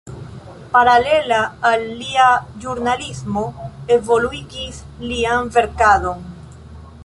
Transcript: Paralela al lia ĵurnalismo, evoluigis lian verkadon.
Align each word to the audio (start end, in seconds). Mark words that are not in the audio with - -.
Paralela 0.75 1.41
al 1.71 1.85
lia 1.99 2.29
ĵurnalismo, 2.63 3.45
evoluigis 3.99 4.83
lian 5.13 5.55
verkadon. 5.59 6.25